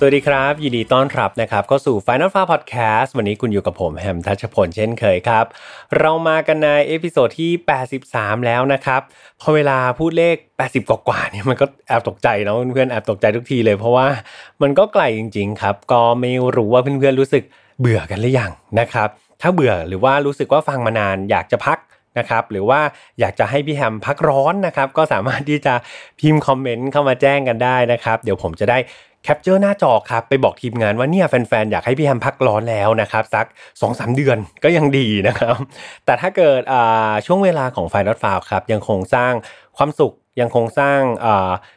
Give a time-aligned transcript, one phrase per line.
[0.00, 5.44] สวัสดีครับ ยินดีต้อนรับนะครับเข้าสู่ Final f a r Podcast วันนี้คุณอยู่กับผมแฮมทัชพลเช่นเคยครับ
[5.98, 7.52] เรามากันใน episode ที่
[7.98, 9.00] 83 แล้วนะครับ
[9.40, 14.06] พอเวลาพูดเลข 80 กว่าๆเนี่ยมันก็แอบตกใจเนาะเพื่อนๆแอบตกใจทุกทีเลยเพราะว่า
[14.62, 17.44] มันก็ไกลจริง ๆ ครับ ก็ไม่รู้ว่าเพื่อนๆรู้สึก
[17.80, 19.08] เบื่อกันหรือยังนะครับ
[19.42, 21.78] ถ้าเบื่อหรือว่ารู้สึกว่าฟังมานานอยากจะพัก
[22.18, 22.80] นะครับหรือว่า
[23.20, 25.74] อยากจะให้พี่แฮมพักร้อนนะครับก็สามารถที่จะ
[26.20, 28.78] พิมพ์คอมเมนต์เข้ามาแจ้งกันได้นะครับเดี๋ยวผมจะได้
[29.24, 33.46] capture หน้าจอครับไปบอกทีมงานว่าเนี่ยแฟนๆ อยากให้พี่แฮมพักร้อนแล้วนะครับ สัก
[33.80, 35.56] 2-3 เดือนก็ยังดีนะครับ
[36.06, 36.60] แต่ถ้าเกิด
[37.26, 39.32] ช่วงเวลาของไฟนอตฟาวครับ ยังคงสร้าง
[39.76, 41.00] ความสุขยังคงสร้าง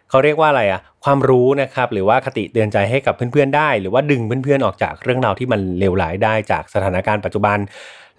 [0.09, 7.57] เขาเรียกว่าอะไรอะความรู้นะครับ หรือว่าคติเตือนใจให้กับเพื่อนๆได้ หรือว่าดึงเพื่อนๆออกจากเรื่องราวที่มันเลวร้ายได้จากสถานการณ์ปัจจุบัน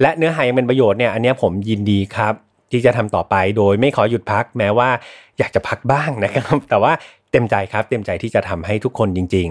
[0.03, 2.35] และเนื้อหายังเป็นประโยชน์เนี่ยอันนี้ผมยินดีครับ
[2.73, 4.89] ที่จะทำต่อไปโดยไม่ขอหยุดพักแม้ว่า
[5.39, 6.93] อยากจะพักบ้างนะครับ แต่ว่า
[7.33, 9.49] เต็มใจครับเต็มใจที่จะทำให้ทุกคนจริง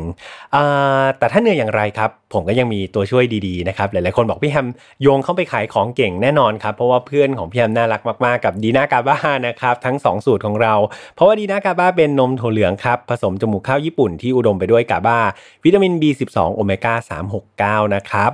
[0.56, 4.68] ๆแต่ถ้าเหนื่อยอย่างไรครับ ผมก็ยังมีตัวช่วยดีๆนะครับหลายๆคนบอกพี่แฮม
[5.02, 10.74] โยงเข้าไปขายของเก่งแน่นอนครับเพราะว่าเพื่อนของพี่แฮมน่ารักมากๆกับดีน่ากาบ้านะครับทั้ง 2 สูตรของเรา
[11.16, 15.20] เพราะว่าดีน่ากาบ้าเป็นนมถั่วเหลืองครับผสมจมูกข้าวญี่ปุ่นที่อุดมไปด้วยกาบ้า
[15.64, 18.32] วิตามิน B12 โอเมก้า369 นะครับ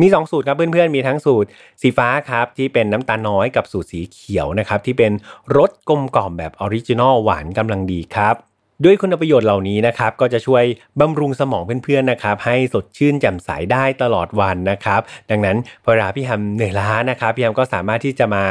[0.00, 1.48] มี2สูตรครับเพื่อนๆมีทั้งสูตร
[1.82, 5.12] สีฟ้าครับที่เป็นน้ำตาลน้อยกับสูตรสีเขียวนะครับที่เป็น
[5.56, 8.36] รสกลมกล่อมแบบ original หวานกำลังดีครับ
[8.84, 10.64] ด้วยคุณประโยชน์เหล่านี้นะครับก็จะช่วย
[11.00, 15.00] บำรุงสมองเพื่อนๆนะครับให้สดชื่นแจ่มใสได้ตลอดวันนะครับ
[15.30, 18.44] ดังนั้นเวลาพี่แฮมเหนื่อยล้านะครับพี่แฮมก็สามารถที่จะมา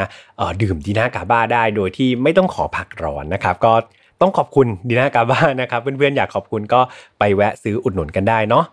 [0.61, 3.73] ดื่มดีน่ากาบ้าได้โดยที่ไม่ต้องขอผักร้อนนะครับ ก็
[4.21, 6.81] ต้องขอบคุณดีน่ากาบ้านะครับ เพื่อนๆอยากขอบคุณก็
[7.19, 8.65] ไปแวะซื้ออุดหนุนกันได้เนาะ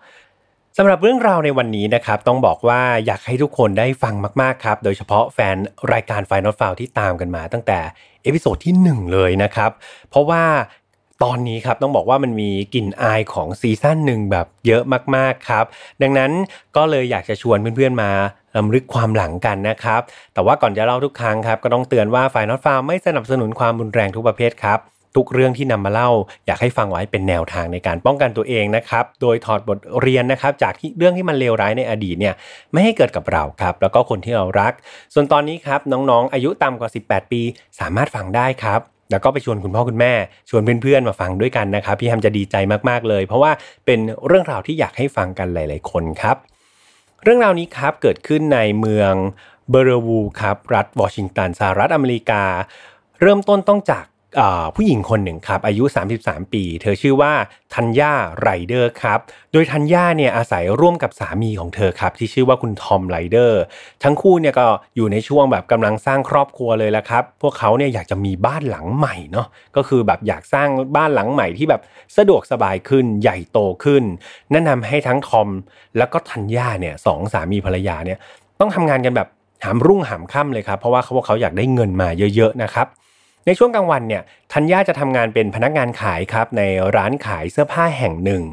[0.77, 5.57] สำหรับเรื่องราวในวันนี้นะครับ ต้องบอกว่าอยากให้ทุกคนได้ฟังมากๆครับ โดยเฉพาะแฟน
[5.93, 7.79] รายการ Final f i l e ที่ตามกันมาตั้งแต่
[8.23, 9.71] episode ที่ 1 เลยนะครับ
[10.09, 10.43] เพราะว่า
[11.23, 14.83] ตอนนี้ครับต้องบอกว่ามันมีกลิ่นอายของ season หนึ่งแบบเยอะ
[15.15, 15.65] มากๆครับ
[16.01, 16.31] ดังนั้น
[16.75, 18.11] ก็เลยอยากจะชวนเพื่อนๆมา
[18.57, 20.01] รำลึกความหลังกันนะครับ
[20.33, 24.79] แต่ว่าก่อนจะเล่าทุกครั้งครับ ก็ต้องเตือนว่า File Not Found ไม่สนับสนุนความรุนแรงทุกประเภทครับ
[25.15, 26.09] ทุกเรื่องที่นำมาเล่า
[26.45, 32.35] อยากให้ฟังไว้เป็นแนวทางในการป้องกันตัวเองนะครับ โดยถอดบทเรียนนะครับจากที่เรื่องที่มันเลวร้ายในอดีตเนี่ย
[32.71, 34.73] ไม่ให้เกิดกับเราครับ แล้วก็คนที่เรารัก
[35.13, 37.41] ส่วนตอนนี้ครับน้องๆ อายุต่ำกว่า 18 ปี
[37.79, 40.13] สามารถฟังได้ครับแล้วก็ไปชวนคุณพ่อคุณแม่
[40.49, 42.55] ชวนเพื่อนๆมาฟังด้วยกันนะครับ พี่แฮมจะดีใจ
[42.89, 43.51] มากๆเลย เพราะว่า
[43.85, 46.37] เป็นเรื่องราวที่อยากให้ฟังกันหลาย ๆ คนครับ
[47.23, 49.13] เรื่องราวนี้ครับเกิดขึ้นในเมือง
[49.69, 52.43] เบลล์วิวครับรัฐวอชิงตันสหรัฐอเมริกา
[53.21, 54.05] เริ่มต้นต้องจาก
[54.75, 55.83] ผู้หญิงคนหนึ่งครับ อายุ
[56.19, 57.33] 33 ปี เธอชื่อว่า
[57.75, 59.19] ธัญญาไรเดอร์ครับ
[59.53, 63.61] โดยธัญญาเนี่ยอาศัยร่วมกับสามีของเธอครับ ที่ชื่อว่าคุณทอมไรเดอร์
[64.03, 64.65] ทั้งคู่เนี่ยก็
[64.95, 71.81] อยู่ในช่วงแบบกำลังสร้างครอบครัวเลยละครับ พวกเขาเนี่ยอยากจะมีบ้านหลังใหม่เนาะก็คือแบบอยากสร้างบ้านหลังใหม่ที่แบบ
[72.17, 74.03] สะดวกสบายขึ้นใหญ่โตขึ้น
[74.51, 75.49] แนะนำให้ทั้งทอม
[75.97, 78.17] แล้วก็ธัญญาเนี่ยสองสามีภรรยาเนี่ย
[78.59, 79.27] ต้องทำงานกันแบบ
[79.63, 82.87] หามรุ่งหามค่ำเลยครับเพราะว่าเขาพวกเขาอยากได้เงินมาเยอะๆนะครับ
[83.45, 86.61] ในช่วงกลางวันเนี่ยธัญญาจะทำงานเป็นพนักงานขายครับใน
[86.97, 88.43] ร้านขายเสื้อผ้าแห่งหนึ่ง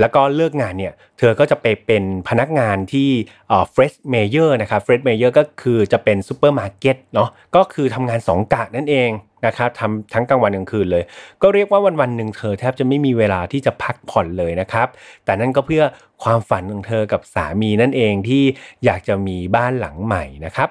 [0.00, 3.08] แล้วก็เลิกงานเนี่ยเธอก็จะไปเป็นพนักงานที่
[3.50, 9.10] Fred Meyer นะครับ Fred Meyer ก็คือจะเป็นซูเปอร์มาร์เก็ตเนาะก็คือทำงาน2กะนั่นเอง
[9.46, 11.04] นะครับทำทั้งกลางวันกลางคืนเลย
[11.42, 14.88] ก็เรียกว่าวันวันหนึ่งเธอแทบจะไม่มีเวลาที่จะพักผ่อนเลยนะครับ
[15.24, 15.84] แต่นั่นก็เพื่อ
[16.24, 18.42] ความฝันของเธอกับสามีนั่นเองที่
[18.84, 20.68] อยากจะมีบ้านหลังใหม่นะครับ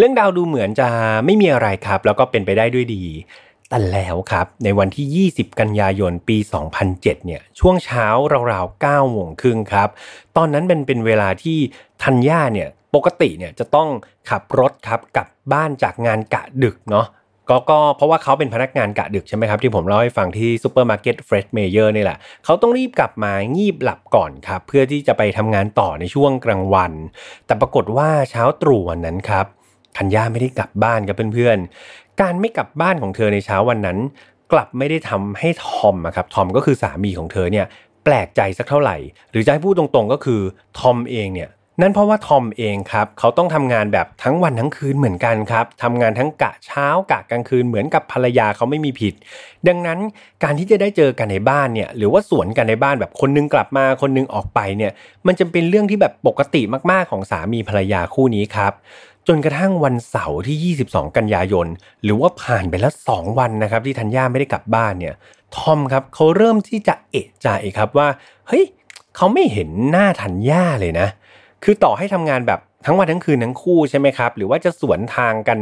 [0.00, 0.88] เรื่องราวดูเหมือนจะ
[1.24, 3.04] ไม่มีอะไรครับ แล้วก็เป็นไปได้ด้วยดี
[3.68, 6.36] แต่แล้วครับ ในวันที่ 20 กันยายน ปี
[6.82, 8.06] 2007 เนี่ยช่วงเช้า
[8.52, 9.88] ราวๆ9โมงครึ่งครับ
[10.36, 11.58] ตอนนั้นเป็นเป็นเวลาที่
[12.02, 13.88] ธัญญาเนี่ยปกติเนี่ยจะต้อง
[14.30, 17.06] ขับรถครับกลับบ้านจากงานกะดึกเนาะ
[17.48, 26.92] ก็ก็เพราะว่าเขาเป็นพนักงานกะดึกใช่ไหมครับ ที่ผมเล่าให้ฟังที่ซูเปอร์มาร์เก็ต Fred Meyer นี่แหละ เขาต้องรีบกลับมางีบหลับก่อนครับ เพื่อที่จะไปทำงานต่อในช่วงกลางวัน
[27.46, 29.46] แต่ปรากฏว่าเช้าตรู่วันนั้นครับ
[29.96, 33.98] ธัญญาไม่ได้กลับบ้านครับเพื่อนๆ การไม่กลับบ้านของเธอในเช้าวันนั้น
[34.52, 37.66] กลับไม่ได้ทำให้ทอมครับทอมก็คือสามีของเธอเนี่ย
[38.04, 38.96] แปลกใจสักเท่าไหร่
[39.30, 40.40] หรือจะให้พูดตรงๆก็คือ
[40.78, 41.50] ทอมเองเนี่ย
[41.82, 49.14] นั่นเพราะว่าทอมเองครับเขาต้องทำงานแบบทั้งวันทั้งคืนเหมือนกันครับทำงานทั้งกะเช้ากะกลางคืนเหมือนกับภรรยาเขาไม่มีผิด
[49.68, 49.98] ดังนั้น
[50.42, 54.92] การที่จะได้เจอกันในบ้านเนี่ยหรือว่าสวนกันในบ้านแบบคนนึงกลับมาคนนึงออกไปเนี่ย
[55.26, 58.72] มันจะเป็นเรื่องที่แบบปกติมากๆของสามีภรรยาคู่นี้ครับ
[59.28, 61.66] จนกระทั่งวันเสาร์ที่ 22 กันยายน
[62.02, 65.14] หรือว่าผ่านไปแล้ว 2 วันนะครับที่ธัญญาไม่ได้กลับบ้านเนี่ย
[65.56, 68.08] ทอมครับเขาเริ่มที่จะเอะใจครับว่า
[68.48, 68.64] เฮ้ย
[69.16, 71.08] เขาไม่เห็นหน้าธัญญาเลยนะ
[71.64, 75.58] คือต่อให้ทำงานแบบทั้งวันทั้งคืนทั้งคู่ใช่ไหมครับ หรือว่าจะสวนทางกัน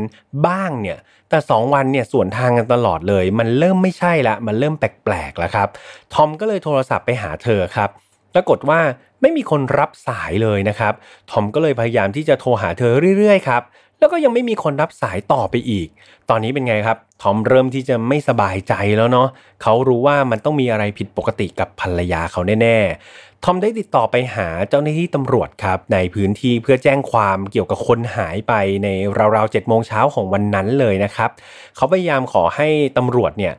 [0.47, 5.69] บ้างเนี่ย แต่ 2 วันเนี่ยสวนทางกันตลอดเลย มันเริ่มไม่ใช่ละ มันเริ่มแปลกๆแล้วครับ
[6.15, 7.91] ทอมก็เลยโทรศัพท์ไปหาเธอครับ
[8.39, 8.81] รากฏว่า
[9.23, 10.95] ไม่มีคนรับสายเลยนะครับ
[11.31, 13.63] ทอมก็เลยพยายามที่จะโทรหาเธอเรื่อยๆครับ
[13.99, 15.89] แล้วก็ยังไม่มีคนรับสายต่อไปอีก
[16.31, 19.29] ตอนนี้เป็นไงครับ ทอมเริ่มที่จะไม่สบายใจแล้วเนาะ
[19.63, 28.53] เขารู้ว่ามันต้องมีอะไรผิดปกติกับภรรยาเขาแน่ๆ ทอมได้ติดต่อไปหาเจ้าหน้าที่ตำรวจครับ ในพื้นที่เพื่อแจ้งความเกี่ยวกับคนหายไป
[28.85, 28.89] ใน
[29.37, 31.31] ราวๆเจ็ดโมงเช้าของวันนั้นเลยนะครับ
[31.77, 33.55] เขาพยายามขอให้ตำรวจเนี่ย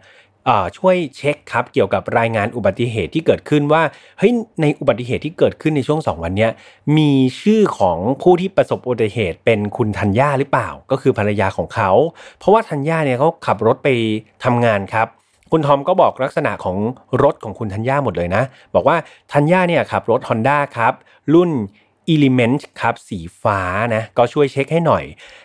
[0.77, 3.83] ช่วยเช็คครับเกี่ยวกับรายงานอุบัติเหตุที่เกิดขึ้นว่า
[4.19, 4.31] เฮ้ย
[4.61, 6.47] ในอุบัติเหตุที่เกิดขึ้นในช่วง 2 วันนี้
[6.97, 7.11] มี
[7.41, 11.91] ชื่อของผู้ที่ประสบอุบัติเหตุเป็นคุณธัญญาหรือเปล่า ก็คือภรรยาของเขา
[12.37, 13.89] เพราะว่าธัญญาเนี่ยเขาขับรถไป
[14.43, 15.07] ทำงานครับ
[15.51, 16.77] คุณทอมก็บอกลักษณะของ
[17.23, 18.43] รถของคุณธัญญาหมดเลยนะ
[18.75, 18.97] บอกว่า
[19.33, 20.93] ธัญญาเนี่ยขับรถ Honda ครับ
[21.33, 21.51] รุ่น
[22.13, 23.59] Element ครับสีฟ้า
[23.95, 25.03] นะก็ช่วยเช็คให้หน่อย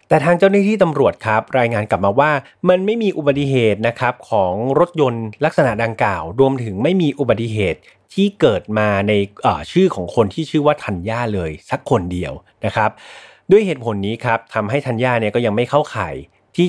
[0.09, 2.31] แต่ทางเจ้าหน้าที่ตำรวจครับ รายงานกลับมาว่า
[2.69, 7.81] มันไม่มีอุบัติเหตุนะครับของรถยนต์ลักษณะดังกล่าว รวมถึงไม่มีอุบัติเหตุ
[8.15, 9.13] ที่เกิดมาใน
[9.73, 12.33] ชื่อของคนที่ชื่อว่าธัญญาเลยสักคนเดียว
[12.67, 12.91] นะครับ
[13.51, 16.15] ด้วยเหตุผลนี้ครับทำให้ธัญญาเนี่ยก็ยังไม่เข้าข่าย
[16.57, 16.67] ที่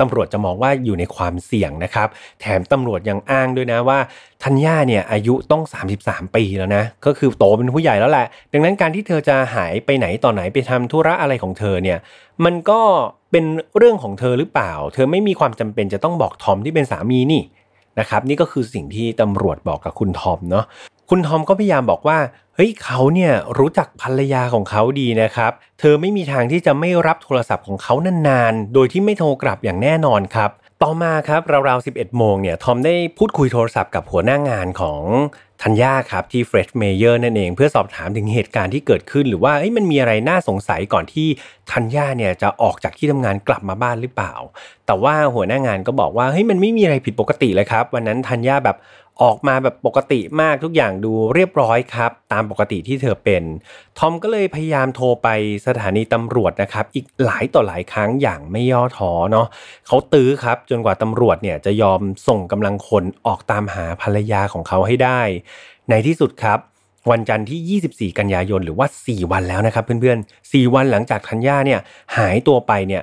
[0.00, 2.08] ตำรวจจะมองว่าอยู่ในความเสี่ยงนะครับ
[2.40, 3.98] แถมตำรวจยังอ้างด้วยนะว่า
[4.44, 5.62] ธัญญาเนี่ยอายุต้อง
[5.98, 11.98] 33 ปีแล้วนะ ก็คือโตเป็นผู้ใหญ่แล้วแหละ ดังนั้นการที่เธอจะหายไปไหนต่อไหนไปทำธุระอะไรของเธอเนี่ย
[12.44, 12.80] มันก็
[13.30, 13.44] เป็น
[13.78, 17.42] เรื่องของเธอหรือเปล่า เธอไม่มีความจำเป็นจะต้องบอกทอมที่เป็นสามีนี่
[18.00, 20.64] นะครับนี่ก็คือสิ่งที่ตำรวจบอกกับคุณทอมเนาะ
[21.10, 22.18] คุณทอมก็พยายามบอกว่า
[22.54, 27.94] เฮ้ยเขาเนี่ยรู้จักภรรยาของเขาดีนะครับ เธอไม่มีทางที่จะไม่รับโทรศัพท์ของเขา
[28.28, 30.50] นานๆ โดยที่ไม่โทรกลับอย่างแน่นอนครับ
[30.82, 35.00] ต่อมาครับราวๆ 11 โมงเนี่ยทอมได้พูดคุยโทรศัพท์กับหัวหน้างานของ
[35.62, 41.26] ธัญญาครับที่ Fred Meyer นั่นเอง เพื่อสอบถามถึงเหตุการณ์ที่เกิดขึ้น หรือว่ามันมีอะไรน่าสงสัยก่อนที่
[41.72, 44.34] ธัญญาเนี่ยจะออกจากที่ทำงานกลับมาบ้านหรือเปล่า
[44.86, 48.76] แต่ว่าหัวหน้างานก็บอกว่าเฮ้ยมันไม่มีอะไรผิดปกติเลยครับ วันนั้นธัญญาแบบ
[49.22, 53.42] ออกมาแบบปกติมากทุกอย่างดูเรียบร้อยครับ ตามปกติที่เธอเป็น
[53.98, 55.28] ทอมก็เลยพยายามโทรไป
[55.66, 59.46] สถานีตำรวจนะครับ อีกหลายต่อหลายครั้งอย่างไม่ย่อท้อเนาะ
[59.86, 65.20] เขาตื้อครับ จนกว่าตำรวจเนี่ยจะยอมส่งกำลังคนออกตามหาภรรยาของเขาให้ได้
[65.90, 66.58] ในที่สุดครับ
[67.10, 71.80] วันจันทร์ที่ 24 กันยายนหรือว่า 4 วันแล้วนะครับ เพื่อนๆ 4 วันหลังจากธัญญาเนี่ย
[72.16, 73.02] หายตัวไปเนี่ย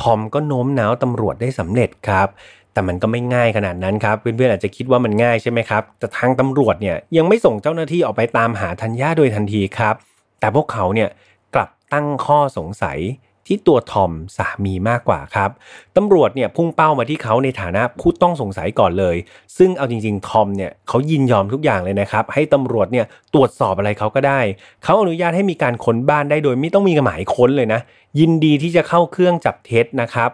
[0.00, 2.28] ทอมก็โน้มน้าวตำรวจได้สำเร็จครับ
[2.76, 9.94] แต่มันก็ไม่ง่ายขนาดนั้นครับ เพื่อนๆอาจจะคิดว่ามันง่ายใช่ไหมครับ แต่ทางตำรวจเนี่ยยังไม่ส่งเจ้าหน้าที่ออกไปตามหาธัญญาโดยทันทีครับ
[10.40, 11.08] แต่พวกเขาเนี่ย
[11.54, 12.98] กลับตั้งข้อสงสัย
[13.46, 15.50] ที่ตัวทอมสามีมากกว่าครับ
[15.96, 19.16] ตำรวจเนี่ยพุ่งเป้ามาที่เขาในฐานะผู้ต้องสงสัยก่อนเลย
[19.58, 24.40] ซึ่งเอาจริงๆ ทอมเนี่ยเขายินยอมทุกอย่างเลยนะครับ ให้ตำรวจเนี่ยตรวจสอบอะไรเขาก็ได้
[24.84, 27.80] เขาอนุญาตให้มีการค้นบ้านได้โดยไม่ต้องมีหมายค้นเลยนะ
[28.18, 30.30] ยินดีที่จะเข้าเครื่องจับเท็จนะครับ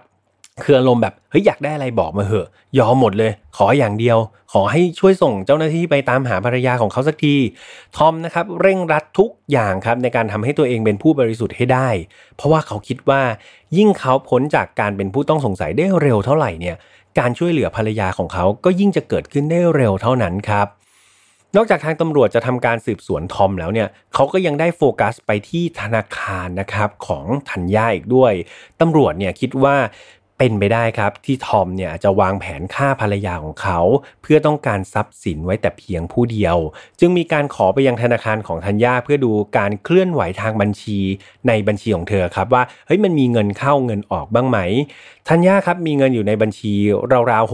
[0.62, 4.19] คืออารมณ์แบบเฮ้ยอยากได้อะไรบอกมาเหอะ ยอมหมดเลย ขออย่างเดียว
[4.52, 7.37] ขอให้ช่วยส่งเจ้าหน้าที่ไปตามหาภรรยาของเขาสักที
[7.96, 11.88] ทอมนะครับเร่งรัดทุกอย่างครับในการทำให้ตัวเองเป็นผู้บริสุทธิ์ให้ได้
[12.37, 13.22] เพราะว่าเขาคิดว่า
[13.76, 16.77] ยิ่งเขาพ้นจากการเป็นผู้ต้องสงสัยได้เร็วเท่าไหร่เนี่ย
[17.19, 20.69] การช่วยเหลือภรรยาของเขาก็ยิ่งจะเกิดขึ้นได้เร็วเท่านั้นครับ
[21.56, 28.32] นอกจากทางตำรวจจะทำการสืบสวนทอมแล้วเนี่ยเขาก็ยังได้โฟกัสไปที่ธนาคารนะครับของธัญญาอีกด้วย
[28.81, 29.77] ตำรวจเนี่ยคิดว่า
[30.44, 33.81] เป็นไปได้ครับที่ทอมเนี่ยจะวางแผนฆ่าภรรยาของเขา
[34.22, 36.56] เพื่อต้องการทรัพย์สินไว้แต่เพียงผู้เดียว
[37.01, 40.99] จึงมีการขอไปยังธนาคารของธัญญาเพื่อดูการเคลื่อนไหวทางบัญชี
[41.49, 44.58] ในบัญชีของเธอครับว่าเฮ้ยมันมีเงินเข้าเงินออกบ้างไหม
[45.29, 46.72] ธัญญาครับมีเงินอยู่ในบัญชี
[47.31, 47.53] ราวๆ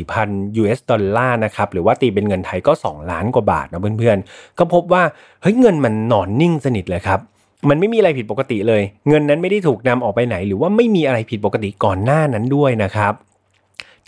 [0.00, 5.02] 64,000 US ดอลลาร์นะครับหรือว่าตีเป็นเงินไทยก็ 2 ล้านกว่าบาทนะเพื่อนๆก็พบว่า
[5.42, 7.20] เฮ้ยเงินมันนอนนิ่งสนิทเลยครับ
[7.68, 13.14] มันไม่มีอะไรผิดปกติเลย เงินนั้นไม่ได้ถูกนำออกไปไหน หรือว่าไม่มีอะไรผิดปกติก่อนหน้านั้นด้วยนะครับ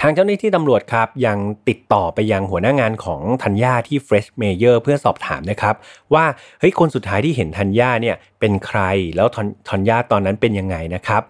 [0.02, 1.38] ทางเจ้าหน้าที่ตำรวจครับยัง
[1.68, 5.74] ติดต่อไปยังหัวหน้างานของธัญญาที่ Fresh Mayor เพื่อสอบถามนะครับ
[6.14, 6.24] ว่า
[6.60, 8.80] เฮ้ยคนสุดท้ายที่เห็นธัญญาเนี่ยเป็นใคร
[9.16, 9.28] แล้ว
[9.70, 11.22] ธัญญาตอนนั้นเป็นยังไงนะครับ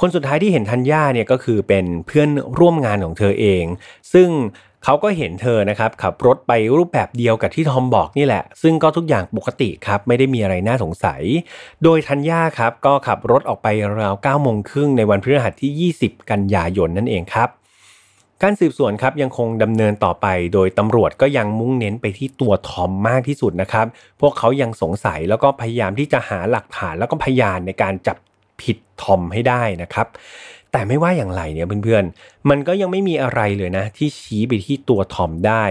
[0.00, 2.28] คนสุดท้ายที่เห็นธัญญาเนี่ยก็คือเป็นเพื่อน
[2.58, 3.64] ร่วมงานของเธอเอง
[4.12, 4.28] ซึ่ง
[4.88, 11.22] เขาก็เห็นเธอนะครับขับรถไปรูปแบบเดียวกับที่ทอมบอกนี่แหละ ซึ่งก็ทุกอย่างปกติครับไม่ได้มีอะไรน่าสงสัย
[11.84, 13.68] โดยทัญญาครับก็ขับรถออกไป
[14.00, 17.48] ราว9โมงครึ่งในวันพฤหัสที่ 20 กันยายนนั่นเองครับ
[18.42, 23.86] การสืบสวนครับยังคงดำเนินต่อไป โดยตำรวจก็ยังมุ่งเน้นไปที่ตัวทอมมากที่สุดนะครับ
[24.20, 28.16] พวกเขายังสงสัยแล้วก็พยายามที่จะหาหลักฐานแล้วก็พยานในการจับ
[28.62, 30.06] ผิดทอมให้ได้นะครับ
[30.76, 35.64] แต่ไม่ว่าอย่างไรเนี่ยเพื่อนๆ มันก็ยังไม่มีอะไรเลยนะ ที่ชี้ไปที่ตัวทอมได้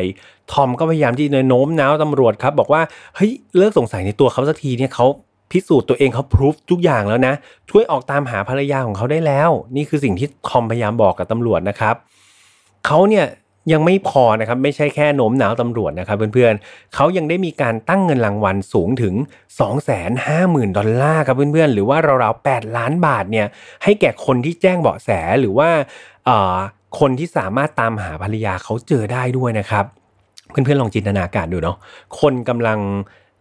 [0.52, 2.82] ทอมก็พยายามที่จะโน้มน้าวตำรวจครับ บอกว่า
[3.16, 5.06] เฮ้ยเลิกสงสัยในตัวเขาสักทีเนี่ยเขา
[5.52, 7.34] พิสูจน์ตัวเองเขาพิสูจทุกอย่างแล้วนะ
[7.70, 11.96] ช่วยออกตามหาภรรยาของเขาได้แล้ว นี่คือสิ่งที่ทอมพยายามบอกกับตำรวจนะครับ
[12.86, 13.26] เขาเนี่ย
[13.72, 19.14] ยังไม่พอนะครับไม่ใช่แค่โน้มหนาวตำรวจนะครับเพื่อนๆเขายังได้มีการตั้งเงินรางวัลสูงถึง
[19.96, 23.48] 250,000 ดอลลาร์ครับเพื่อนๆ หรือว่าราวๆ 8 ล้านบาทเนี่ย
[23.84, 25.70] ให้แก่คนที่แจ้งเบาะแสหรือว่า
[27.00, 29.86] คนที่สามารถตามหาภรรยาเขาเจอได้ด้วยนะครับ
[30.50, 31.78] เพื่อนๆลองจินตนาการดูเนาะ
[32.20, 32.80] คนกำลัง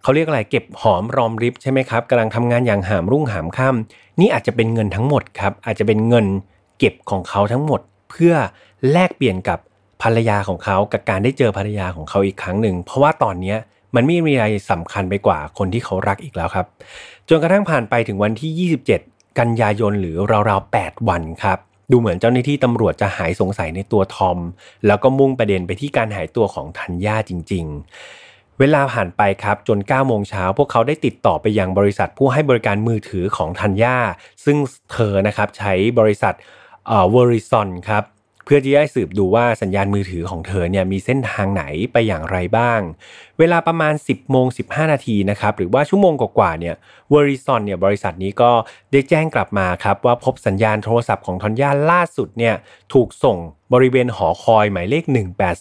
[0.03, 6.27] เขาเรียกอะไรเก็บหอมรอมริบใช่ไหมครับกำลังทำงานอย่างหามรุ่งหามค่ำนี่อาจจะเป็นเงินทั้งหมดครับอาจจะเป็นเงิน
[6.79, 8.35] เก็บของเขาทั้งหมด เพื่อ
[8.93, 9.59] แลกเปลี่ยนกับ
[10.05, 13.55] ภรรยาของเขากับการได้เจอภรรยาของเขาอีกครั้งหนึ่ง เพราะว่าตอนนี้
[13.95, 16.67] มันไม่มีอะไรสำคัญไปกว่าคนที่เขารักอีกแล้วครับ
[17.29, 20.17] จนกระทั่งผ่านไปถึงวันที่ 27 กันยายนหรือ
[20.49, 21.59] ราวๆ 8 วันครับ
[21.91, 24.39] ดูเหมือนเจ้าหน้าที่ตำรวจจะหายสงสัยในตัวทอม
[24.87, 27.65] แล้วก็มุ่งประเด็นไปที่การหายตัวของธัญญาจริง
[28.13, 33.97] ๆ เวลาผ่านไปครับจน9โมงเช้าพวกเขาได้ติดต่อไปยังบริษัทผู้ให้บริการมือถือของธัญญา
[34.45, 34.57] ซึ่ง
[34.93, 36.35] เธอนะครับใช้บริษัท
[36.89, 38.05] เอ่อเวอริซอนครับ
[38.45, 42.81] เพื่อที่จะสืบดูว่าสัญญาณมือถือของเธอเนี่ยมีเส้นทางไหนไปอย่างไรบ้าง
[43.39, 46.75] เวลาประมาณ 10โมง15 นาทีนะครับหรือว่าชั่วโมงกว่าๆเนี่ย
[47.11, 48.51] เวอริซอนเนี่ยบริษัทนี้ก็
[48.93, 52.55] ได้แจ้งกลับมาครับว่าพบสัญญาณโทรศัพท์ของทอนย่าล่าสุดเนี่ย
[52.93, 53.37] ถูกส่ง
[53.73, 55.05] บริเวณหอคอยหมายเลข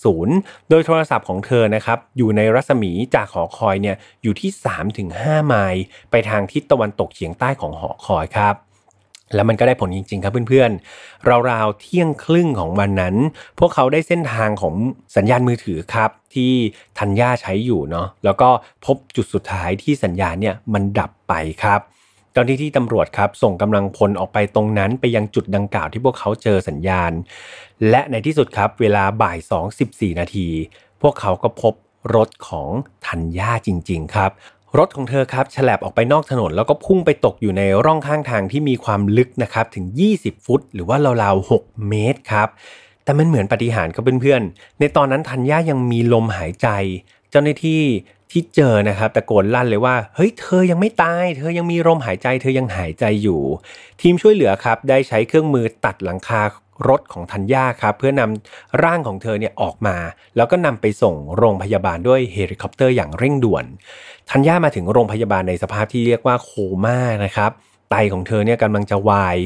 [0.07, 4.51] 180 โดยโทรศัพท์ของเธอนะครับอยู่ในรัศมีจากหอคอยเนี่ยอยู่ที่
[4.99, 8.55] 3-5 ไมล์ไปทางทิศตะวันตกเฉียงใต้ของหอคอยครับ
[9.35, 13.15] แล้วมันก็ได้ผลจริง ๆ ครับเพื่อนๆ ราวๆเที่ยงครึ่งของวันนั้น
[13.59, 14.73] พวกเขาได้เส้นทางของ
[15.17, 16.51] สัญญาณมือถือครับ ที่
[16.99, 18.49] ธัญญาใช้อยู่เนาะแล้วก็
[18.85, 21.81] พบจุดสุดท้ายที่สัญญาณเนี่ยมันดับไปครับ
[22.35, 27.11] ตอนที่ที่ตำรวจครับส่งกำลังพลออกไปตรงนั้นไปยังจุดดังกล่าวที่พวกเขาเจอสัญญาณ
[27.89, 30.47] และในที่สุดครับเวลาบ่าย2 14 นาที
[31.01, 31.73] พวกเขาก็พบ
[32.15, 32.69] รถของ
[33.07, 34.31] ธัญญาจริง ๆ ครับ
[34.79, 42.47] รถของเธอครับฉลับออกไปนอกถนน แล้วก็พุ่งไปตกอยู่ในร่องข้างทางที่มีความลึกนะครับถึง 20 ฟุต หรือว่าราวๆ 6 เมตรครับ
[43.03, 46.67] แต่มันเหมือนปฏิหารครับเพื่อนๆ ในตอนนั้นธัญญายังมีลมหายใจ
[47.31, 47.81] เจ้าหน้าที่
[48.31, 53.41] ที่เจอนะครับตะโกนลั่นเลยว่า เฮ้ยเธอยังไม่ตาย เธอยังมีลมหายใจ เธอยังหายใจอยู่
[54.01, 56.41] ทีมช่วยเหลือครับได้ใช้เครื่องมือตัดหลังคา
[56.89, 59.97] รถของธัญญาครับเพื่อนำร่างของเธอเนี่ยออกมา
[60.35, 63.65] แล้วก็นำไปส่งโรงพยาบาลด้วยเฮลิคอปเตอร์อย่างเร่งด่วน
[64.31, 66.51] ธัญญามาถึงโรงพยาบาลในสภาพที่เรียกว่าโค
[66.83, 67.51] ม่านะครับ
[67.91, 69.37] ไตของเธอเนี่ยกำลังจะวาย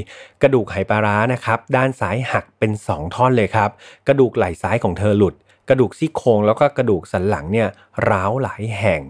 [0.42, 3.70] กระดูกไหปลาร้านะครับด้านซ้ายหักเป็น 2 ท่อนเลยครับ
[4.08, 5.36] กระดูกไหล่ซ้ายของเธอหลุด
[5.70, 7.68] กระดูกซี่โครงแล้วก็กระดูกสันหลังเนี่ย
[8.10, 9.02] ร้าวหลายแห่ง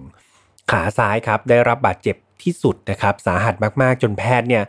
[0.71, 4.63] ขาซ้ายครับได้รับบาดเจ็บที่สุดนะครับสาหัสมากๆจนแพทย์เนี่ย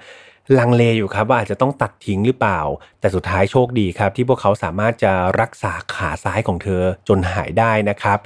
[0.58, 2.60] ลังเลอยู่ครับว่าอาจจะต้องตัดทิ้งหรือเปล่า
[3.00, 8.18] แต่สุดท้ายโชคดีครับ ที่พวกเขาสามารถจะรักษาขาซ้ายของเธอจนหายได้นะครับ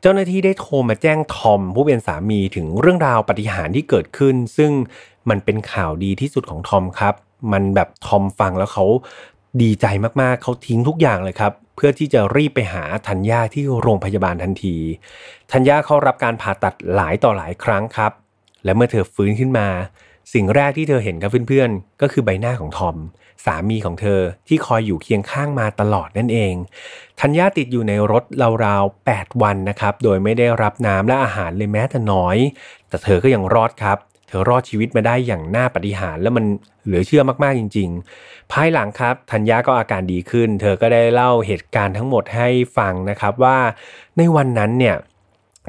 [0.00, 4.72] เจ้าหน้าที่ได้โทรมาแจ้งทอมผู้เป็นสามีถึงเรื่องราวปฏิหารที่เกิดขึ้น ซึ่ง
[5.30, 7.14] มันเป็นข่าวดีที่สุดของทอมครับ
[7.52, 8.84] มันแบบทอมฟังแล้วเขา
[9.62, 9.86] ดีใจ
[10.20, 14.76] มากๆ เขาทิ้งทุกอย่างเลยครับ เพื่อที่จะรีบไปหาธัญญาที่โรงพยาบาลทันที
[15.52, 18.12] ธัญญาเข้ารับการผ่าตัดหลายต่อหลายครั้งครับ
[18.64, 19.68] และเมื่อเธอฟื้นขึ้นมา
[20.32, 22.96] สิ่งแรกที่เธอเห็นกับเพื่อนๆ ก็คือใบหน้าของทอม
[23.44, 26.54] สามีของเธอที่คอยอยู่เคียงข้างมาตลอดนั่นเอง
[27.20, 28.24] ทัญญาติดอยู่ในรถ
[28.64, 32.36] ราวๆ 8 วันนะครับ โดยไม่ได้รับน้ำและอาหารเลยแม้แต่น้อย
[32.88, 36.44] แต่เธอก็ยังรอดครับ เธอรอดชีวิตมาได้อย่างน่าปฏิหารและมัน
[36.84, 37.88] เหลือเชื่อมากๆจริง
[38.20, 43.58] ๆ ภายหลังครับ ธัญญาก็อาการดีขึ้น เธอก็ได้เล่าเหตุการณ์ทั้งหมดให้ฟังนะครับว่า
[44.16, 44.96] ในวันนั้นเนี่ย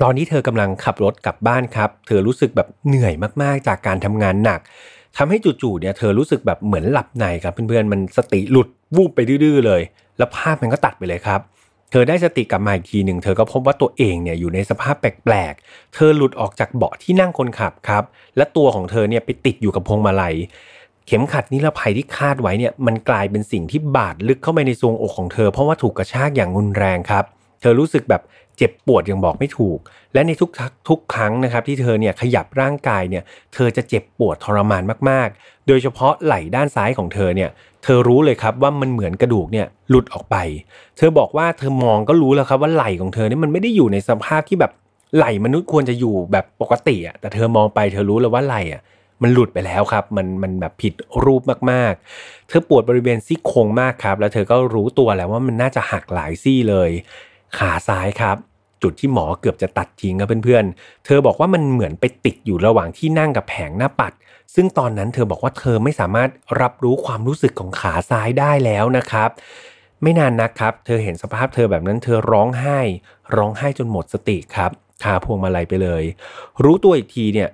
[0.03, 4.59] ตอนนี้เธอกำลังขับรถกลับบ้านครับ เธอรู้สึกแบบเหนื่อยมากๆจากการทำงานหนัก
[5.17, 9.81] ทำให้จู่ๆเนี่ยเธอรู้สึกแบบเหมือนหลับในครับเพื่อนๆมันสติหลุดวูบไปดื้อๆเลย
[10.17, 11.39] แล้วภาพมันก็ตัดไปเลยครับ
[11.91, 18.03] เธอได้สติกลับมาอีกทีหนึ่งเธอก็พบว่าตัวเองเนี่ยอยู่ในสภาพแปลกๆ เธอหลุดออกจากเบาะที่นั่งคนขับครับ
[18.37, 20.35] และตัวของเธอเนี่ยไปติดอยู่กับพวงมาลัย
[21.07, 27.25] เข็มขัดนิรภัยที่คาดไว้เนี่ยมันกลายเป็นสิ่งที่บาดลึกเข้าไปในทรวงอกของเธอ เพราะว่าถูกกระชากอย่างรุนแรงครับ
[27.61, 28.21] เธอรู้สึกแบบ
[28.57, 29.79] เจ็บปวดยังบอกไม่ถูก
[30.13, 30.49] และในทุก
[30.89, 33.23] ทุกครั้งนะครับที่เธอเนี่ยขยับร่างกายเนี่ย
[33.53, 37.49] เธอจะเจ็บปวดทรมานมากๆ โดยเฉพาะไหล่ด้านซ้ายของเธอเนี่ย
[37.83, 40.35] เธอรู้เลยครับว่ามันเหมือนกระดูกเนี่ยหลุดออกไป
[40.97, 44.71] เธอบอกว่าเธอมองก็รู้แล้วครับว่าไหล่ของเธอเนี่ยมันไม่ได้อยู่ในสภาพที่แบบ
[45.15, 48.81] ไหล่มนุษย์ควรจะอยู่แบบปกติอะแต่เธอมองไปเธอรู้เลยว่าไหล่อะ
[49.21, 56.91] มันหลุดไปแล้วครับ มันมันแบบผิดรูปมากๆ เธอปวดบริเวณซี่โครงมากครับ แล้วเธอก็รู้ตัวแล้วว่ามันน่าจะหักหลายซี่เลย
[57.57, 58.37] ขาซ้ายครับ
[58.83, 64.13] จุดที่หมอเกือบจะตัดทิ้งครับเพื่อนๆ เธอบอกว่ามันเหมือนไปติดอยู่ระหว่างที่นั่งกับแผงหน้าปัด
[64.55, 66.29] ซึ่งตอนนั้นเธอบอกว่าเธอไม่สามารถ
[66.61, 69.29] รับรู้ความรู้สึกของขาซ้ายได้แล้วนะครับ
[70.01, 72.79] ไม่นานนักครับ เธอเห็นสภาพเธอแบบนั้นเธอร้องไห้
[73.35, 74.71] ร้องไห้จนหมดสติครับ
[75.03, 76.03] คาพวงมาลัยไปเลย
[76.63, 77.49] รู้ตัวอีกทีเนี่ย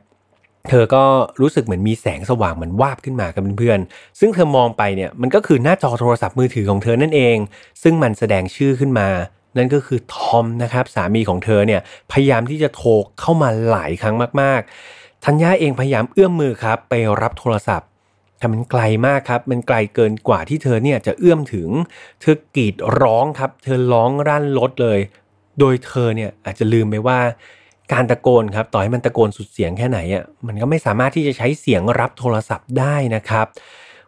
[0.70, 1.04] เธอก็
[1.42, 7.38] รู้สึกเหมือนมีแสงสว่างเหมือนวาบขึ้นมากับเพื่อนๆ ซึ่งเธอมองไปเนี่ยมันก็คือหน้าจอโทรศัพท์มือถือของเธอนั่นเอง
[7.84, 9.08] ซึ่งมันแสดงชื่อขึ้นมา
[9.58, 11.82] นั่นก็คือทอมนะครับสามีของเธอเนี่ย
[12.12, 17.90] พยายามที่จะโทรเข้ามาหลายครั้งมากๆ ธัญญาเองพยายามเอื้อมมือครับไปรับโทรศัพท์
[18.40, 21.70] แต่มันไกลมากครับ มันไกลเกินกว่าที่เธอเนี่ยจะเอื้อมถึง
[22.22, 25.00] เธอกรีดร้องครับ เธอร้องรั่นรถเลย
[25.60, 27.20] โดยเธอเนี่ยอาจจะลืมไปว่า
[27.94, 33.46] การตะโกนครับ ต่อให้มันตะโกนสุดเสียงแค่ไหนอะ มันก็ไม่สามารถที่จะใช้เสียงรับโทรศัพท์ได้นะครับ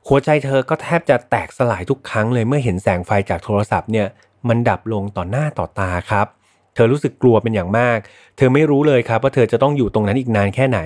[0.08, 4.08] หัวใจเธอก็แทบจะแตกสลายทุกครั้งเลยเมื่อเห็นแสงไฟจากโทรศัพท์เนี่ย
[4.50, 6.28] มันดับลงต่อหน้าต่อตาครับ
[6.75, 7.98] เธอรู้สึกกลัวเป็นอย่างมาก
[8.38, 10.80] เธอไม่รู้เลยครับว่าเธอจะต้องอยู่ตรงนั้นอีกนานแค่ไหน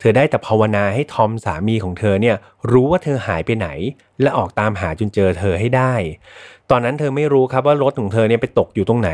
[0.00, 2.36] เธอได้แต่ภาวนาให้ทอมสามีของเธอเนี่ย
[2.72, 3.68] รู้ว่าเธอหายไปไหน
[4.20, 5.94] และออกตามหาจนเจอเธอให้ได้
[6.70, 9.10] ตอนนั้นเธอไม่รู้ครับว่ารถของเธอเนี่ยไปตกอยู่ตรงไหน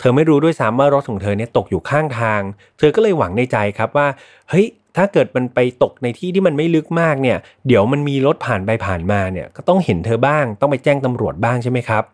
[0.00, 2.40] เธอไม่รู้ด้วยซ้ำว่ารถของเธอเนี่ยตกอยู่ข้างทาง
[2.78, 4.06] เธอก็เลยหวังในใจครับว่า
[4.50, 12.04] เฮ้ยถ้าเกิดมันไปตกในที่ที่มันไม่ลึกมากเนี่ย เดี๋ยวมันมีรถผ่านไปผ่านมาเนี่ย ก็ต้องเห็นเธอบ้าง ต้องไปแจ้งตำรวจบ้างใช่ไหมครับ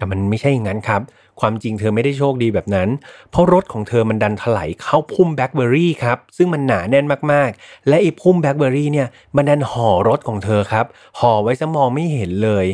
[0.00, 1.00] แต่มันไม่ใช่อย่างนั้นครับ
[1.40, 2.88] ความจริงเธอไม่ได้โชคดีแบบนั้น
[3.30, 10.86] เพราะรถของเธอมันดันถลายเข้าพุ่มแบล็คเบอร์รี่ครับ ซึ่งมันหนาแน่นมากๆ และไอ้พุ่มแบล็คเบอร์รี่เนี่ย มันดันห่อรถของเธอครับ
[11.18, 12.66] ห่อไว้ซะมองไม่เห็นเลย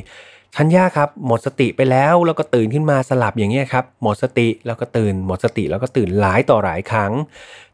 [0.56, 7.12] ทัญญาครับหมดสติไปแล้วแล้วก็ตื่นขึ้นมาสลับอย่างเงี้ยครับ หมดสติแล้วก็ตื่น หมดสติแล้วก็ตื่นหลายต่อหลายครั้ง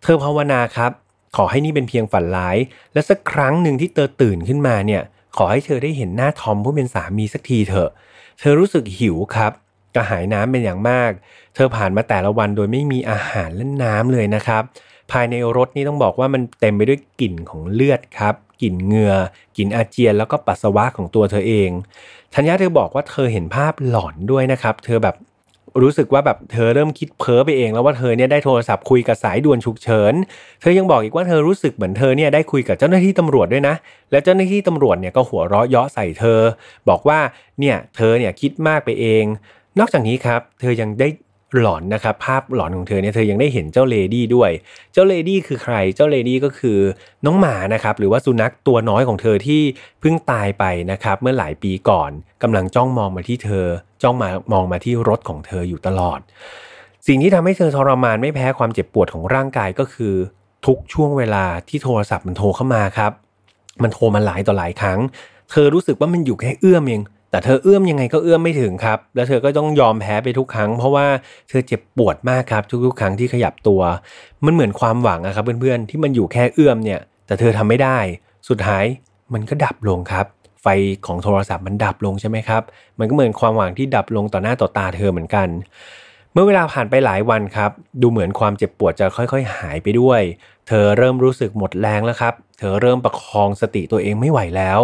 [0.02, 0.90] เธอภาวนาครับ
[1.36, 2.56] ขอให้นี่เป็นเพียงฝันร้าย
[2.92, 5.02] และสักครั้งหนึ่งที่เธอตื่นขึ้นมาเนี่ย
[5.36, 7.90] ขอให้เธอได้เห็นหน้าทอมผู้เป็นสามีสักทีเถอะ
[8.44, 9.52] เธอรู้สึกหิวครับ
[9.94, 11.10] กระหายน้ำเป็นอย่างมาก
[11.54, 14.62] เธอผ่านมาแต่ละวันโดยไม่มีอาหารและน้ำเลยนะครับ
[15.12, 19.14] ภายในรถนี่ต้องบอกว่ามันเต็มไปด้วยกลิ่นของเลือดครับกลิ่นเหงือ่อ
[19.56, 21.70] กลิ่นอาเจียนแล้วก็ปัสสาวะของตัวเธอเอง
[22.34, 25.16] ทัญญาเธอบอกว่าเธอเห็นภาพหลอนด้วยนะครับ เธอแบบ
[25.82, 30.14] รู้สึกว่าแบบเธอเริ่มคิดเพ้อไปเอง แล้วว่าเธอเนี่ยได้โทรศัพท์คุยกับสายด่วนฉุกเฉิน
[30.60, 33.74] เธอยังบอกอีกว่าเธอรู้สึกเหมือนเธอเนี่ยได้คุยกับเจ้าหน้าที่ตำรวจด้วยนะ
[34.10, 36.40] และเจ้าหน้าที่ตำรวจเนี่ยก็หัวเราะเยาะใส่เธอ
[36.88, 37.18] บอกว่า
[37.60, 39.24] เนี่ยเธอเนี่ยคิดมากไปเอง
[39.78, 41.08] นอกจากนี้ครับ เธอยังได้
[41.60, 44.50] หลอนนะครับภาพหลอนของเธอเนี่ยเธอยังได้เห็นเจ้าเลดี้ด้วย
[44.92, 46.78] เจ้าเลดี้คือใครเจ้าเลดี้ก็คือ
[47.24, 49.62] น้องหมานะครับหรือว่าสุนัขตัวน้อยของเธอที่
[50.00, 52.10] เพิ่งตายไปนะครับเมื่อหลายปีก่อน
[52.42, 53.66] กำลังจ้องมองมาที่เธอ
[54.02, 56.20] จ้องมามองมาที่รถของเธออยู่ตลอด
[57.06, 60.14] สิ่งที่ทำให้เธอทรมานไม่แพ้ความเจ็บปวดของร่างกายก็คือ
[60.66, 63.12] ทุกช่วงเวลาที่โทรศัพท์มันโทรเข้ามาครับ
[63.82, 64.98] มันโทรมาหลายต่อหลายครั้ง
[65.50, 71.06] เธอรู้สึกว่ามันอยู่แค่เอื้อมเอง แต่เธอเอื้อมยังไงก็เอื้อมไม่ถึงครับ แล้วเธอก็ต้องยอมแพ้ไปทุกครั้ง เพราะว่า
[71.48, 73.80] เธอเจ็บปวดมากครับ ทุกๆ ครั้งที่ขยับตัว
[74.44, 77.98] มันเหมือนความหวังอะครับเพื่อนๆที่มันอยู่แค่เอื้อมเนี่ย แต่เธอทำไม่ได้
[78.48, 78.84] สุดท้าย
[79.32, 80.26] มันก็ดับลงครับ
[80.62, 80.66] ไฟ
[81.06, 82.62] ของโทรศัพท์มันดับลงใช่ไหมครับ
[82.98, 85.48] มันก็เหมือนความหวังที่ดับลงต่อหน้าต่อตาเธอเหมือนกัน
[86.32, 87.70] เมื่อเวลาผ่านไปหลายวันครับ
[88.02, 90.20] ดูเหมือนความเจ็บปวดจะค่อยๆ หายไปด้วย
[90.68, 94.80] เธอเริ่มรู้สึกหมดแรงแล้วครับ เธอเริ่มประคองสติตัวเองไม่ไหวแล้ว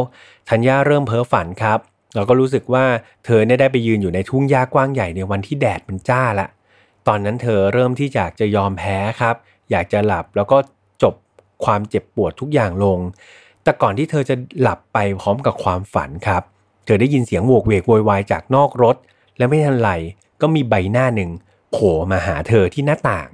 [0.50, 1.78] ธัญญาเริ่มเพ้อฝันครับ
[2.14, 2.84] เราก็รู้สึกว่า
[3.24, 6.48] เธอเนี่ยได้ไปยืนอยู่ในทุ่งหญ้ากว้างใหญ่ในวันที่แดดมันจ้าละ
[7.08, 9.36] ตอนนั้นเธอเริ่มที่อยากจะยอมแพ้ครับ
[9.70, 10.58] อยากจะหลับแล้วก็
[11.02, 11.14] จบ
[11.64, 12.98] ความเจ็บปวดทุกอย่างลง
[13.62, 16.42] แต่ก่อนที่เธอจะหลับไปพร้อมกับความฝันครับ
[16.84, 18.96] เธอได้ยินเสียงโวกเวกโวยวายจากนอกรถ
[19.38, 19.90] และไม่ทันไร
[20.40, 21.30] ก็มีใบหน้าหนึ่ง
[21.72, 23.28] โผล่มาหาเธอที่หน้าต่าง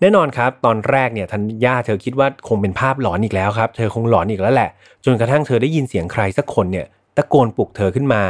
[0.00, 4.70] แน่นอนครับ ตอนแรกเนี่ยทันย่าเธอคิดว่าคงเป็นภาพหลอนอีกแล้วครับ เธอคงหลอนอีกแล้วแหละ
[5.04, 8.22] จนกระทั่งเธอได้ยินเสียงใครสักคนเนี่ย ตะโกนปลุกเธอขึ้นมา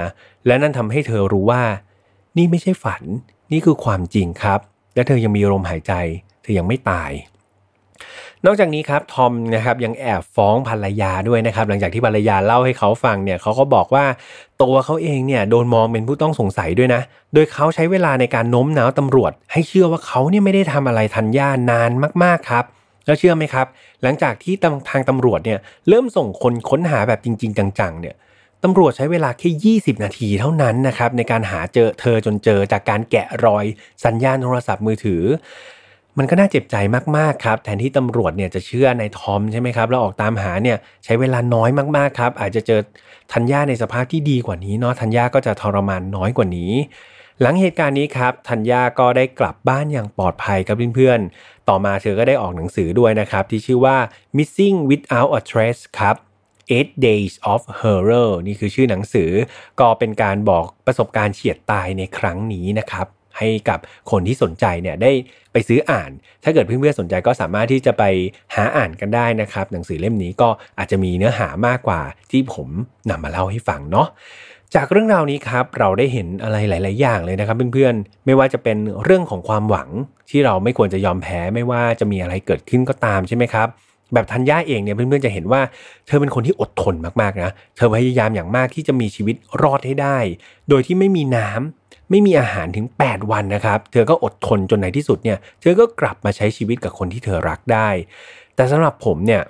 [0.47, 1.63] และนั่นทำให้เธอรู้ว่า
[2.37, 3.03] นี่ไม่ใช่ฝัน
[3.53, 4.61] นี่คือความจริงครับ
[4.95, 5.93] และเธอยังมีลมหายใจ
[6.43, 7.13] เธอยังไม่ตาย
[8.47, 14.05] นอกจากนี้ครับทอมนะครับยังแอบฟ้องภรรยาด้วยนะครับ หลังจากที่ภรรยาเล่าให้เขาฟังเนี่ยเขาก็บอกว่า
[14.63, 17.03] ตัวเขาเองเนี่ยโดนมองเป็นผู้ต้องสงสัยด้วยนะ
[17.35, 21.91] โดยเขาใช้เวลาในการโน้มน้าวตำรวจ ให้เชื่อว่าเขาเนี่ยไม่ได้ทำอะไรทันย่านาน
[22.25, 22.65] มากๆครับ
[23.07, 23.67] แล้วเชื่อไหมครับ
[24.03, 24.55] หลังจากที่
[24.91, 28.15] ทางตำรวจเนี่ยเริ่มส่งคนค้นหาแบบจริง ๆ จังๆเนี่ย
[28.69, 33.65] ตำรวจใช้เวลาแค่ 20 นาทีเท่านั้นนะครับในการหาเจอเธอจนเจอจากการแกะรอย
[34.05, 35.23] สัญญาณโทรศัพท์มือถือ
[36.19, 36.77] มันก็น่าเจ็บใจ
[37.17, 42.81] มากๆครับ แทนที่ตำรวจเนี่ยจะเชื่อในทอมใช่ไหมครับแล้วออกตามหาเนี่ยใช้เวลาน้อยมากๆครับ อาจจะเจอ
[43.33, 46.73] ธัญญาในสภาพที่ดีกว่านี้เนาะธัญญาก็จะทรมานน้อยกว่านี้
[47.41, 53.97] หลังเหตุการณ์นี้ครับธัญญาก็ได้กลับบ้านอย่างปลอดภัยกับเพื่อนๆต่อมาเธอก็ได้ออกหนังสือด้วยนะครับที่ชื่อว่า
[54.37, 56.17] missing without a trace ครับ
[56.75, 59.31] Eight Days of Horror นี่คือชื่อหนังสือ
[59.81, 63.07] ก็เป็นการบอกประสบการณ์เฉียดตายในครั้งนี้นะครับ
[63.39, 63.79] ให้กับ
[64.11, 65.13] คนที่สนใจเนี่ยได้
[65.53, 66.11] ไปซื้ออ่าน
[66.45, 68.05] ถ้าเกิดเพื่อนๆสนใจก็สามารถที่จะไป
[68.55, 70.49] หาอ่านกันได้นะครับ หนังสือเล่มนี้ก็
[70.79, 72.01] อาจจะมีเนื้อหามากกว่า
[72.31, 72.69] ที่ผม
[73.11, 74.09] นำมาเล่าให้ฟังเนาะ
[74.75, 79.89] จากเรื่องราวนี้ครับเราได้เห็นอะไรหลาย ๆ อย่างเลยนะครับเพื่อนๆไม่ว่าจะเป็นเรื่องของความหวัง
[80.31, 83.69] ที่เราไม่ควรจะยอมแพ้ไม่ว่าจะมีอะไรเกิดขึ้นก็ตามใช่ไหมครับ
[84.15, 85.61] แบบทัญญาเองเนี่ยเพื่อนๆจะเห็นว่า
[86.07, 90.19] เธอเป็นคนที่อดทนมากๆนะเธอพยายามอย่างมากที่จะมีชีวิตรอดให้ได้
[90.69, 97.89] โดยที่ไม่มีน้ำไม่มีอาหารถึง 8 วันนะครับ เธอก็อดทนจนในที่สุดเนี่ยเธอก็กลับมาใช้ชีวิตกับคนที่เธอรักได้
[98.57, 99.43] แต่สำหรับผมเนี่ย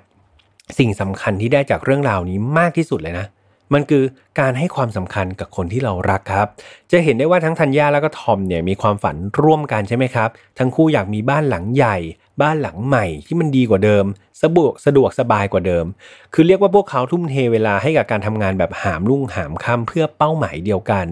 [0.77, 3.27] สิ่งสำคัญที่ได้จากเรื่องราวนี้มากที่สุดเลยนะ
[3.73, 4.03] มันคือ
[4.39, 6.47] การให้ความสำคัญกับคนที่เรารักครับ
[6.91, 11.97] จะเห็นได้ว่าทั้งธัญญาแล้วก็ทอมเนี่ยมีความฝันร่วมกันใช่ไหมครับ ทั้งคู่อยากมีบ้านหลังใหญ่
[12.41, 14.05] บ้านหลังใหม่ที่มันดีกว่าเดิม
[14.41, 15.85] สะดวกสะดวกสบายกว่าเดิม
[16.33, 21.07] คือเรียกว่าพวกเขาทุ่มเทเวลาให้กับการทำงานแบบหามรุ่งหามค่ำเพื่อเป้าหมายเดียวกัน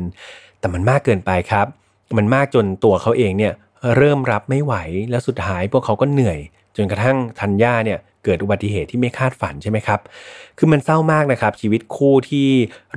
[0.59, 1.67] แต่มันมากเกินไปครับ
[2.17, 3.53] มันมากจนตัวเขาเองเนี่ย
[3.97, 4.73] เริ่มรับไม่ไหว
[5.11, 6.39] แล้วสุดท้ายพวกเขาก็เหนื่อย
[6.75, 9.99] จนกระทั่งธัญญาเนี่ยเกิดอุบัติเหตุที่ไม่คาดฝันใช่ไหมครับ
[10.57, 12.47] คือมันเศร้ามากนะครับ ชีวิตคู่ที่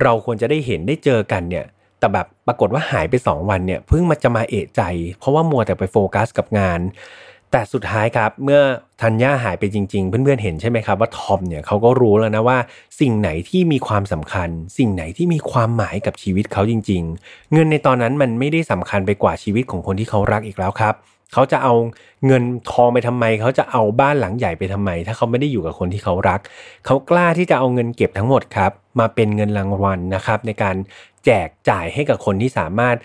[0.01, 1.65] เราควรจะได้เห็นได้เจอกันเนี่ย
[1.99, 4.81] แต่แบบปรากฏว่าหายไป 2 วันเนี่ยเพิ่งมาจะมาเอะใจ
[5.19, 6.79] เพราะว่ามัวแต่ไปโฟกัสกับงาน
[7.51, 8.61] แต่สุดท้ายครับเมื่อ
[9.01, 12.57] ธัญญาหายไปจริง ๆ เพื่อนๆเห็นใช่ไหมครับว่าทอมเนี่ยเขาก็รู้แล้วนะว่า
[12.99, 20.95] สิ่งไหนที่มีความสำคัญ สิ่งไหนที่มีความหมายกับชีวิตเขาจริง ๆ เงินในตอนนั้นมันไม่ได้สำคัญไปกว่าชีวิตของคนที่เขารักอีกแล้วครับ
[21.33, 21.73] เขาจะเอา
[22.27, 26.39] เงินทองไปทำไม เขาจะเอาบ้านหลังใหญ่ไปทำไม ถ้าเขาไม่ได้อยู่กับคนที่เขารัก
[26.85, 30.75] เขากล้าที่จะเอาเงินเก็บทั้งหมดครับมาเป็นเงินรางวัลนะครับในการ
[31.25, 32.95] แจกจ่ายให้กับคนที่สามารถ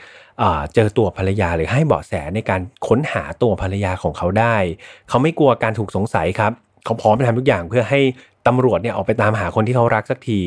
[0.74, 4.56] เจอตัวภรรยาหรือให้เบาะแสในการค้นหาตัวภรรยาของเขาได้
[5.08, 6.52] เขาไม่กลัวการถูกสงสัยครับ
[6.84, 8.00] เขาพร้อมจะทำทุกอย่างเพื่อให้
[8.46, 10.40] ตำรวจเนี่ยออกไปตามหาคนที่เขารักสักที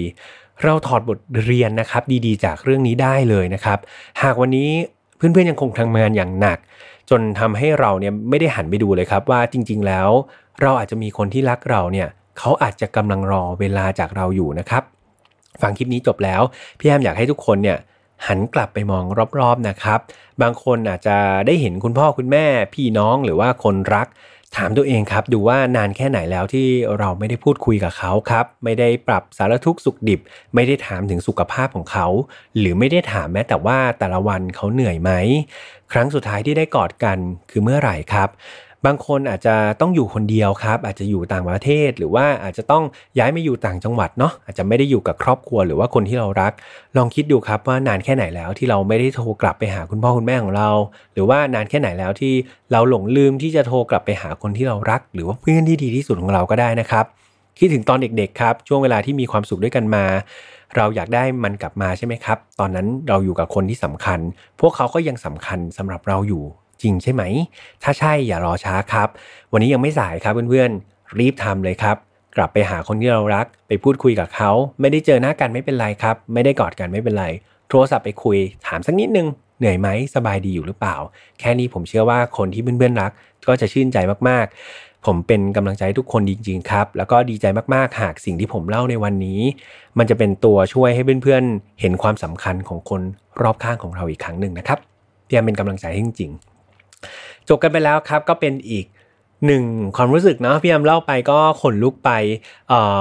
[0.63, 3.79] เราถอดบทเรียนนะครับ ดีๆ จากเรื่องนี้ได้เลยนะครับ
[4.23, 4.69] หากวันนี้
[5.17, 6.57] เพื่อนๆยังคงทำงานอย่างหนัก
[7.09, 10.09] จนทำให้เราเนี่ยไม่ได้หันไปดูเลยครับ ว่าจริง ๆ แล้ว
[10.61, 12.07] เราอาจจะมีคนที่รักเราเนี่ย
[12.39, 14.83] เขาอาจจะกำลังรอเวลาจากเราอยู่นะครับ
[15.61, 16.41] ฟังคลิปนี้จบแล้ว
[16.79, 17.77] พี่แอมอยากให้ทุกคนเนี่ย
[18.27, 19.03] หันกลับไปมอง
[19.39, 19.99] รอบๆนะครับ
[20.41, 24.07] บางคนอาจจะได้เห็นคุณพ่อคุณแม่ พี่น้องหรือว่าคนรัก
[24.57, 26.67] ถามตัวเองครับ ดูว่านานแค่ไหนแล้วที่
[26.99, 30.19] เราไม่ได้พูดคุยกับเขาครับ ไม่ได้ปรับสารทุกข์สุขดิบ
[30.55, 32.07] ไม่ได้ถามถึงสุขภาพของเขา
[32.57, 35.11] หรือไม่ได้ถามแม้แต่ว่าแต่ละวันเขาเหนื่อยไหม
[35.91, 37.17] ครั้งสุดท้ายที่ได้กอดกัน
[37.51, 38.29] คือเมื่อไหร่ครับ
[38.87, 42.83] บางคนอาจจะต้องอยู่คนเดียวครับ อาจจะอยู่ต่างประเทศ หรือว่าอาจจะต้อง
[43.17, 46.51] ย้ายมาอยู่ต่างจังหวัดเนาะอาจจะไม่ได้อยู่กับครอบครัวหรือว่าคนที่เรารัก
[46.97, 50.69] ลองคิดดูครับว่านานแค่ไหนแล้วที่เราไม่ได้โทรกลับไปหาคุณพ่อคุณแม่ของเรา
[51.13, 52.33] หรือว่านานแค่ไหนแล้วที่
[52.71, 57.05] เราหลงลืมที่จะโทรกลับไปหาคนที่เรารัก หรือว่าเพื่อนที่ดีที่สุดของเราก็ได้นะครับ
[57.59, 60.05] คิดถึงตอนเด็กๆครับ ช่วงเวลาที่มีความสุขด้วยกันมา
[60.75, 64.19] เราอยากได้มันกลับมาใช่ไหมครับ ตอนนั้นเราอยู่กับคนที่สำคัญ
[64.61, 66.43] พวกเขาก็ยังสำคัญสำหรับเราอยู่
[66.81, 67.23] จริงใช่ไหม
[67.83, 69.09] ถ้าใช่อย่ารอช้าครับ
[69.51, 71.95] วันนี้ยังไม่สายครับเพื่อนๆ รีบทำเลยครับ
[72.35, 77.25] กลับไปหาคนที่เรารัก ไปพูดคุยกับเขา ไม่ได้เจอหน้ากันไม่เป็นไรครับ ไม่ได้กอดกันไม่เป็นไร
[77.69, 78.37] โทรศัพท์ไปคุย
[78.67, 79.27] ถามสักนิดนึง
[79.59, 80.95] เหนื่อยไหมสบายดีอยู่หรือเปล่า
[81.39, 83.11] แค่นี้ผมเชื่อว่าคนที่เพื่อนๆรัก
[83.47, 83.97] ก็จะชื่นใจ
[84.29, 89.41] มากๆผมเป็นกำลังใจทุกคนจริงๆครับ แล้วก็ดีใจมากๆ หากสิ่งที่ผมเล่าในวันนี้
[89.97, 93.01] มันจะเป็นตัวช่วยให้เพื่อนๆ เห็นความสำคัญของคน
[93.41, 94.79] รอบข้างของเราอีกครั้งหนึ่งนะครับ
[95.27, 96.31] พี่ยมเป็นกำลังใจให้จริง
[97.49, 98.85] จบกันไปแล้วครับก็เป็นอีก
[99.45, 99.63] หนึ่ง
[99.95, 102.11] ความรู้สึกเนาะพี่ยมเล่าไปก็ขนลุกไป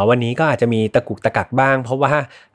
[0.08, 2.12] วันนี้ก็อาจจะมีตะกุกตะกักบ้าง เพราะว่า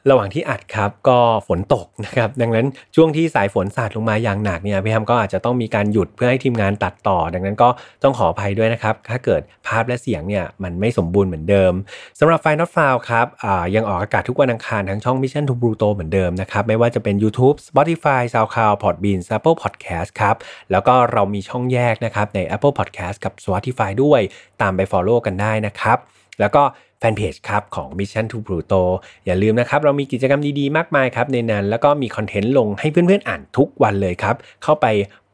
[0.10, 7.70] ระหว่างที่อัดครับก็ฝนตกนะครับดังนั้นช่วงที่สายฝนสาดลงมาอย่างหนักเนี่ยพี่ฮัมก็อาจจะต้องมีการหยุดเพื่อให้ทีมงานตัดต่อ ดังนั้นก็
[8.04, 11.74] ต้องขออภัยด้วยนะครับ ถ้าเกิดภาพและเสียงเนี่ยมันไม่สมบูรณ์เหมือนเดิม
[12.20, 13.28] สำหรับไฟนอตฟาวครับ
[13.76, 20.36] ยังออกอากาศทุกวันอังคารทั้งช่อง Mission to Pluto เหมือนเดิมนะครับไม่ว่าจะเป็น YouTube Spotify SoundCloud Podbean Apple Podcast ครับ
[20.72, 24.22] แล้วก็เรามีช่องแยกนะครับใน Apple Podcast กับ Spotify ด้วย
[24.62, 25.98] ตามไป Follow กันได้นะครับ
[26.40, 26.64] แล้วก็
[27.02, 28.82] แฟนเพจครับของ Mission to Pluto
[29.26, 34.86] อย่าลืมนะครับ เรามีกิจกรรมดีๆ มากมายครับในนั้น แล้วก็มีคอนเทนต์ลงให้เพื่อนๆอ่านทุกวันเลยครับ เข้าไป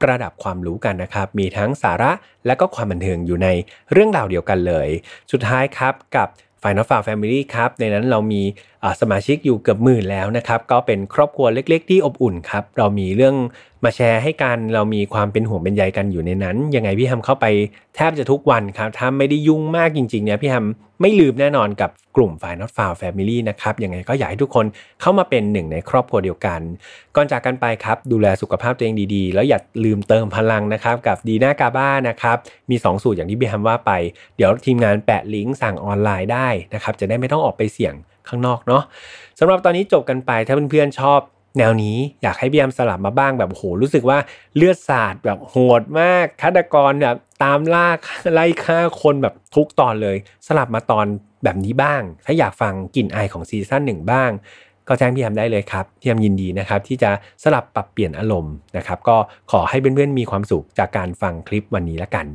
[0.01, 2.11] ประดับความรู้กันนะครับ มีทั้งสาระ
[2.45, 3.47] และก็ความบันเทิงอยู่ใน
[3.91, 4.89] เรื่องราวเดียวกันเลย
[5.31, 6.27] สุดท้ายครับกับ
[6.61, 8.41] Final f a r Family ครับ ในนั้นเรามี
[9.01, 13.35] สมาชิกอยู่เกือบหมื่นแล้วนะครับ ก็เป็นครอบครัวเล็ก ๆ ที่อบอุ่นครับ เรามีเรื่อง
[13.83, 17.45] มาแชร์ให้กันเรามีความเป็นห่วงเป็นใยกันอยู่ในนั้น ยังไงพี่ฮัมเข้าไป
[17.95, 20.65] แทบจะทุกวันครับ ถ้าไม่ได้ยุ่งมากจริงๆเนี่ยพี่ฮัม
[21.01, 24.65] ไม่ลืมแน่นอนกับกลุ่ม f i n a l f i l e Family นะครับ ยังไงก็อยากให้ทุกคน
[25.01, 26.61] เข้ามาเป็นหนึ่งในครอบครัวเดียวกัน
[27.15, 32.37] ก่อนจากกันไปครับ ดูแลสุขภาพตัวเองดีๆ แล้วอย่าลืมเติมพลังนะครับ กับดีน่ากาบ้านะครับ
[32.69, 33.91] มี 2 สูตรอย่างที่พี่ฮัมว่าไป
[34.37, 37.93] เดี๋ยวทีมงานแปะลิงก์สั่งออนไลน์ได้นะครับจะได้ไม่ต้องออกไปเสี่ยง
[38.29, 38.83] ข้างนอกเนาะ
[39.39, 41.19] สำหรับตอนนี้จบกันไปถ้าเพื่อนๆชอบ
[41.57, 44.17] แนวนี้อยากให้พี่แอมสลับมาบ้างแบบโหรู้สึกว่า
[44.55, 47.87] เลือดสาดแบบโหดมากฆาตกรแบบตามล่า
[48.33, 51.05] ไล่ฆ่าคนแบบทุกตอนเลย สลับมาตอน
[51.43, 54.29] แบบนี้บ้าง ถ้าอยากฟังกลิ่นอายของซีซั่นหนึ่งบ้าง
[54.87, 57.09] ก็แจ้งพี่แอมได้เลยครับพี่แอมยินดีนะครับที่จะ
[57.43, 59.17] สลับปรับเปลี่ยนอารมณ์นะครับก็
[59.51, 62.25] ขอให้เพื่อนๆมีความสุขจากการฟังคลิปวันนี้ละกัน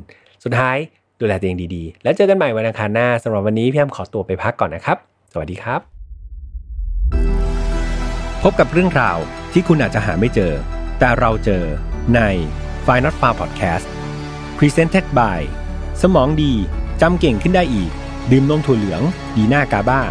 [0.44, 0.76] สุดท้าย
[1.20, 4.98] ดูแลตัวเองดีๆ แล้วเจอกันใหม่วันอังคารหน้าสำหรับวันนี้พี่แอมขอตัวไปพักก่อนนะครับ
[5.32, 5.80] สวัสดีครับ
[8.42, 9.18] พบกับเรื่องราว
[9.52, 10.52] ที่คุณอาจจะหาไม่เจอ
[10.98, 11.64] แต่เราเจอ
[12.14, 12.20] ใน
[12.86, 13.86] f i n a l f a r Podcast
[14.58, 15.40] Presented by
[16.02, 16.52] สมองดี
[17.00, 17.92] จำเก่งขึ้นได้อีก
[18.30, 19.02] ดื่มนมถั่วเหลือง
[19.36, 20.02] ดีหน้ากาบ้า